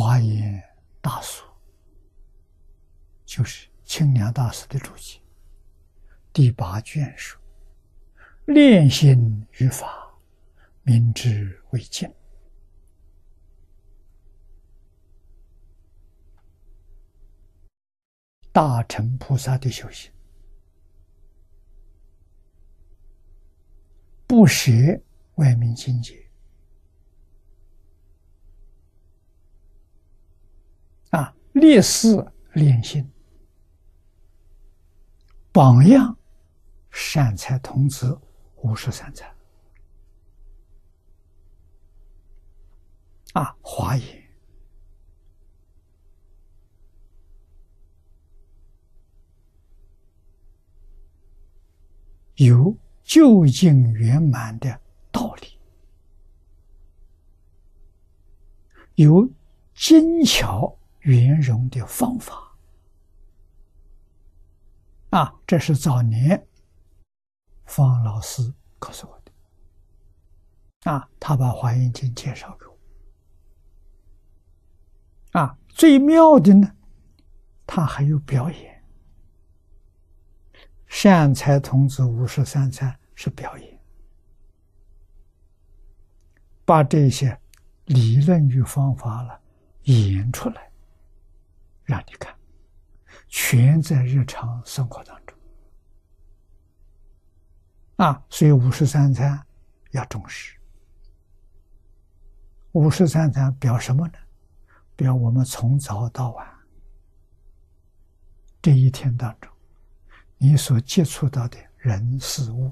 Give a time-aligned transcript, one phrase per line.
[0.00, 0.62] 华严
[1.00, 1.44] 大疏，
[3.26, 5.18] 就是清凉大师的注解，
[6.32, 7.36] 第八卷说
[8.46, 10.16] ：“练心于法，
[10.84, 12.14] 明之为见。”
[18.52, 20.12] 大乘菩萨的修行，
[24.28, 25.02] 不学
[25.34, 26.27] 外面境界。
[31.58, 33.10] 啊，烈士练心，
[35.52, 36.16] 榜样
[36.90, 38.18] 善财童子
[38.62, 39.28] 五十三参。
[43.34, 44.24] 啊，华严
[52.36, 55.58] 有究竟圆满的道理，
[58.94, 59.28] 有
[59.74, 60.77] 精巧。
[61.08, 62.54] 圆融的方法
[65.08, 66.46] 啊，这是早年
[67.64, 69.32] 方老师告诉我的
[70.90, 72.78] 啊，他把《华严经》介绍给我
[75.40, 75.56] 啊。
[75.70, 76.76] 最妙的呢，
[77.66, 78.84] 他还有表演，
[80.88, 83.80] 善财童子五十三参是表演，
[86.66, 87.40] 把这些
[87.86, 89.40] 理论与方法了
[89.84, 90.67] 演出来。
[91.88, 92.36] 让你看，
[93.28, 95.34] 全在日常生活当中
[97.96, 98.22] 啊！
[98.28, 99.42] 所以五十三餐
[99.92, 100.54] 要重视。
[102.72, 104.18] 五十三餐表什么呢？
[104.96, 106.46] 表我们从早到晚
[108.60, 109.50] 这一天当中，
[110.36, 112.70] 你所接触到的人事物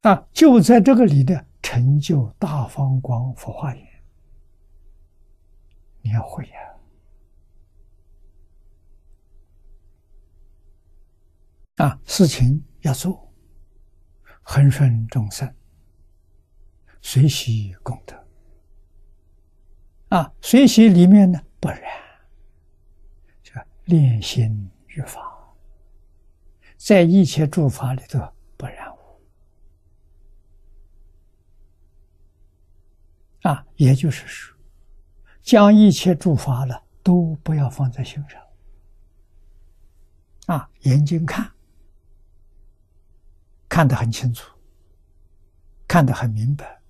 [0.00, 3.95] 啊，就在这个里的成就大方光佛化缘。
[6.06, 6.74] 你要会呀！
[11.84, 13.32] 啊，事情要做，
[14.40, 15.52] 恒顺众生，
[17.02, 18.24] 随喜功德。
[20.10, 21.82] 啊，随喜里面呢不然，
[23.42, 23.52] 就
[23.86, 25.20] 练心于法，
[26.76, 28.20] 在一切诸法里头
[28.56, 28.98] 不然无。
[33.42, 34.55] 啊，也就是说。
[35.46, 38.42] 将一切诸法了都不要放在心上，
[40.46, 41.48] 啊，眼睛看，
[43.68, 44.50] 看得很清楚，
[45.86, 46.82] 看得很明白，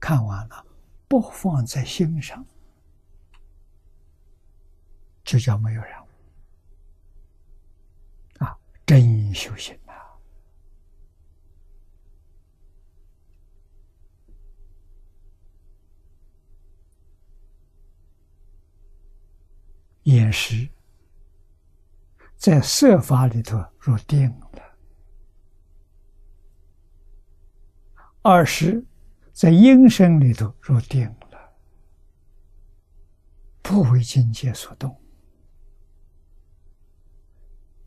[0.00, 0.66] 看完了
[1.06, 2.44] 不放在心上，
[5.22, 5.94] 就叫没有人，
[8.38, 9.78] 啊，真修行。
[20.04, 20.68] 眼识
[22.36, 24.62] 在色法里头入定了，
[28.22, 28.84] 二是，
[29.32, 31.52] 在音声里头入定了，
[33.62, 35.00] 不为境界所动。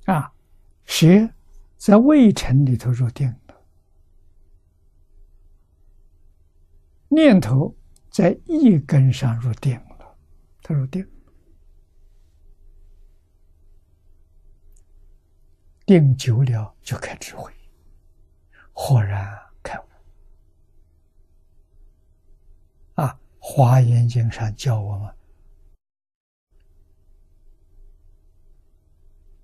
[0.06, 0.34] 啊，
[0.86, 1.30] 舌
[1.76, 3.62] 在未尘里头入定了，
[7.10, 7.76] 念头
[8.10, 10.18] 在一根上入定了，
[10.62, 11.06] 他入定。
[15.86, 17.54] 定久了就开智慧，
[18.74, 19.84] 豁然开悟。
[22.96, 23.08] 啊，
[23.40, 25.16] 《华严经》上教我们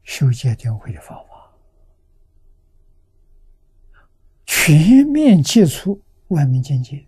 [0.03, 1.51] 修戒定慧的方法，
[4.45, 7.05] 全面接触外面境界，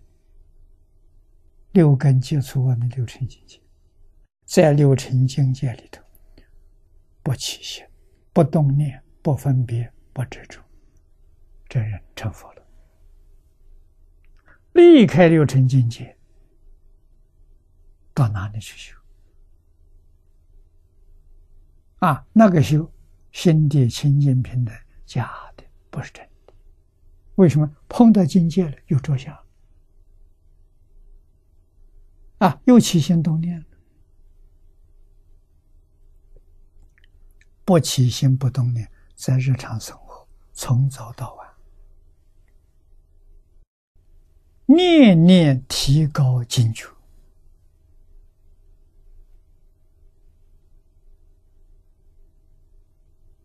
[1.72, 3.60] 六根接触外面六尘境界，
[4.44, 6.00] 在六尘境界里头，
[7.20, 7.84] 不起心，
[8.32, 9.03] 不动念。
[9.24, 10.60] 不分别，不执着，
[11.66, 12.62] 这人成佛了。
[14.74, 16.14] 离开六尘境界，
[18.12, 18.94] 到哪里去修？
[22.00, 22.92] 啊，那个修
[23.32, 24.76] 心地清净平等，
[25.06, 26.52] 假的，不是真的。
[27.36, 29.34] 为什么碰到境界了又着相？
[32.40, 33.66] 啊，又起心动念了，
[37.64, 38.86] 不起心不动念。
[39.26, 41.48] 在日常生活，从早到晚，
[44.66, 46.86] 念念提高警觉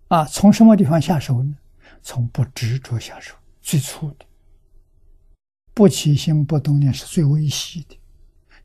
[0.09, 0.25] 啊！
[0.25, 1.57] 从什么地方下手呢？
[2.01, 4.25] 从不执着下手，最初的
[5.73, 7.97] 不起心不动念是最微细的，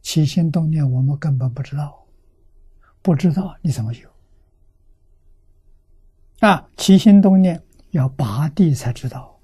[0.02, 2.08] 起心动念我们根本不知道，
[3.00, 4.13] 不知道你怎么有？
[6.44, 7.58] 啊，起心动念
[7.92, 9.40] 要八地才知道，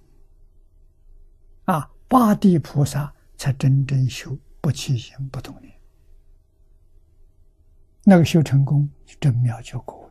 [1.65, 5.73] 啊，八地菩萨才真正修不起心不动念，
[8.05, 8.87] 那个修成功
[9.19, 10.11] 真妙就各位。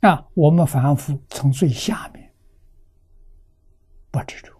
[0.00, 2.34] 啊，我们凡夫从最下面
[4.10, 4.52] 不执着，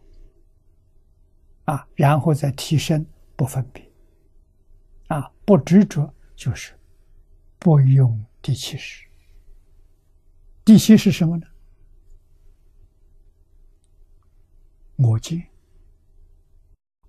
[1.65, 3.91] 啊，然后再提升不分别，
[5.09, 6.79] 啊，不执着就是
[7.59, 9.05] 不用第七识。
[10.67, 11.47] 第七是什么呢？
[14.97, 15.49] 我见、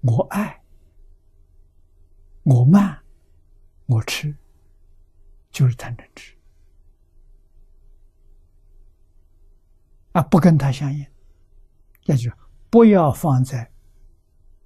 [0.02, 0.62] 我爱、
[2.44, 3.04] 我慢、
[3.88, 4.32] 我吃，
[5.50, 6.38] 就是贪嗔痴。
[10.12, 11.04] 啊，不跟他相应，
[12.04, 12.38] 也就是
[12.70, 13.68] 不要放在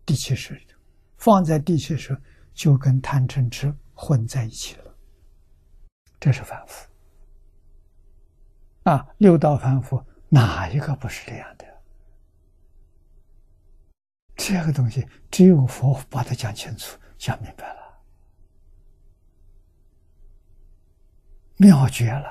[0.06, 0.78] 第七识里头，
[1.16, 2.22] 放在第七识
[2.54, 4.94] 就跟贪嗔痴混在一起了。
[6.20, 6.91] 这是反复。
[8.84, 11.66] 啊，六道凡夫哪一个不是这样的？
[14.36, 17.82] 这个东西只有佛把它讲清楚、讲明白了，
[21.58, 22.28] 妙绝了。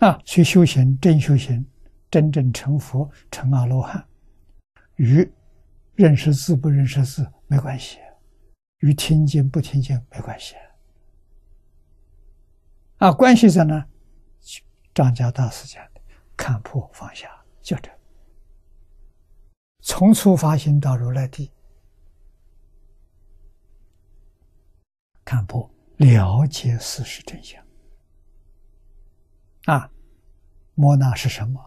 [0.00, 1.66] 啊，去修行，真修行，
[2.10, 4.06] 真正成佛、成阿罗汉，
[4.96, 5.26] 与
[5.94, 7.98] 认识字不认识字没关系，
[8.80, 10.54] 与听经不听经没关系。
[12.98, 13.86] 啊，关系在哪？
[14.92, 16.00] 张家大师讲的
[16.36, 17.30] “看破放下”，
[17.62, 17.88] 就这。
[19.80, 21.52] 从初发心到如来地，
[25.24, 27.64] 看破了解事实真相。
[29.66, 29.88] 啊，
[30.74, 31.64] 莫那是什么？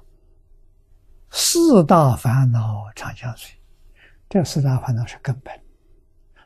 [1.30, 3.58] 四大烦恼常相随，
[4.28, 5.58] 这四大烦恼是根本。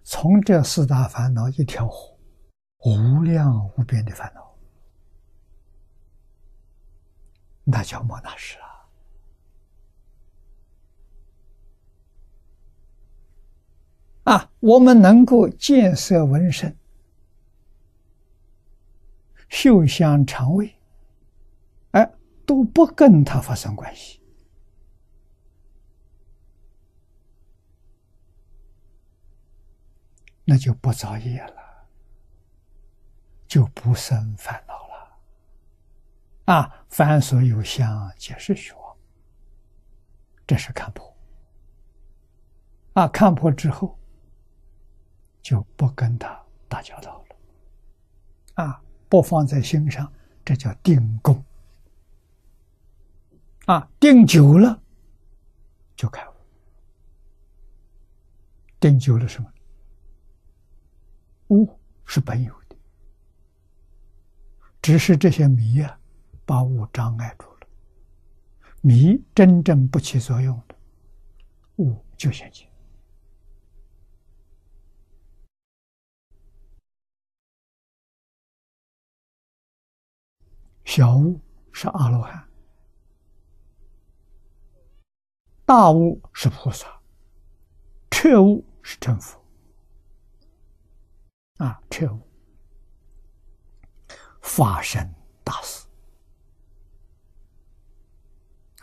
[0.04, 2.16] 从这四大烦恼一条河，
[2.86, 4.45] 无量无边的烦恼，
[7.66, 8.58] 那叫莫那是
[14.24, 14.34] 啊！
[14.34, 16.74] 啊，我们能够见色闻声、
[19.50, 20.72] 嗅香尝味。
[22.48, 24.22] 都不跟他发生关系，
[30.44, 31.88] 那就不造业了，
[33.48, 34.85] 就不生烦恼。
[36.46, 38.98] 啊，凡所有相，皆是虚妄。
[40.48, 41.12] 这是看破。
[42.94, 43.98] 啊，看破之后，
[45.42, 46.40] 就不跟他
[46.70, 47.36] 打交道了。
[48.64, 50.12] 啊，不放在心上，
[50.46, 51.44] 这叫定功。
[53.66, 54.80] 啊，定久了
[55.96, 56.34] 就开悟。
[58.80, 59.52] 定久了什么？
[61.48, 61.68] 悟
[62.06, 62.76] 是本有的，
[64.82, 66.00] 只是这些迷啊，
[66.46, 67.68] 把悟障碍住了。
[68.82, 70.76] 迷真正不起作用的，
[71.78, 72.72] 悟就现前。
[80.84, 81.42] 小悟
[81.74, 82.48] 是阿罗汉。
[85.66, 87.02] 大悟是菩萨，
[88.12, 89.44] 彻悟是成佛。
[91.58, 92.22] 啊，彻悟
[94.42, 95.12] 发生
[95.44, 95.88] 大事，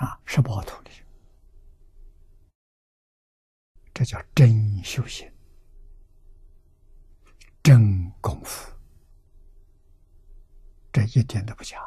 [0.02, 0.90] 啊，是宝土里，
[3.94, 5.32] 这叫真修行，
[7.62, 8.72] 真功夫，
[10.92, 11.78] 这一点都不假。